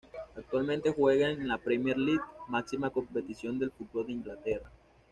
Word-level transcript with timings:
Actualmente 0.35 0.91
juega 0.97 1.29
en 1.29 1.47
la 1.47 1.59
Premier 1.59 1.95
League, 1.95 2.23
máxima 2.47 2.89
competición 2.89 3.59
de 3.59 3.69
fútbol 3.69 4.07
de 4.07 4.13
Inglaterra. 4.13 4.71